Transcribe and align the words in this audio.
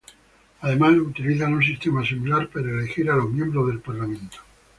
Además 0.61 0.97
utilizan 0.97 1.53
un 1.53 1.61
sistema 1.61 2.03
similar 2.03 2.47
para 2.49 2.71
elegir 2.71 3.11
a 3.11 3.15
los 3.15 3.29
miembros 3.29 3.67
del 3.67 3.81
parlamento. 3.81 4.37